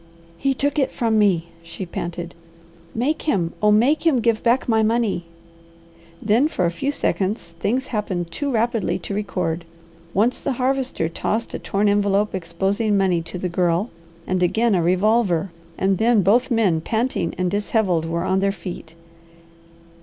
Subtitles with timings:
[0.39, 2.33] "He took it from me!" she panted.
[2.95, 5.25] "Make him, oh make him give back my money!"
[6.19, 9.63] Then for a few seconds things happened too rapidly to record.
[10.11, 13.91] Once the Harvester tossed a torn envelope exposing money to the Girl,
[14.25, 18.95] and again a revolver, and then both men panting and dishevelled were on their feet.